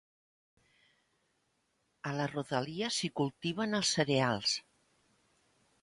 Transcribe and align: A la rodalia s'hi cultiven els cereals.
A 2.11 2.15
la 2.21 2.27
rodalia 2.33 2.91
s'hi 2.97 3.13
cultiven 3.23 3.81
els 3.83 3.93
cereals. 3.99 4.61